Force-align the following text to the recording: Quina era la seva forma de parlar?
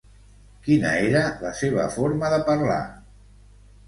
Quina 0.67 0.93
era 1.09 1.19
la 1.45 1.51
seva 1.59 1.85
forma 1.97 2.31
de 2.35 2.39
parlar? 2.47 2.79